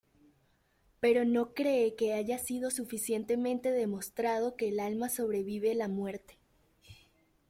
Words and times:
Pero 0.99 1.25
no 1.25 1.53
cree 1.53 1.95
que 1.95 2.13
haya 2.15 2.39
sido 2.39 2.71
suficientemente 2.71 3.69
demostrado 3.71 4.55
que 4.55 4.69
el 4.69 4.79
alma 4.79 5.09
sobrevive 5.09 5.75
la 5.75 5.87
muerte. 5.89 6.39